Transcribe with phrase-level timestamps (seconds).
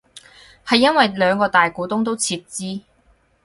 [0.65, 2.81] 係因為兩個大股東都撤資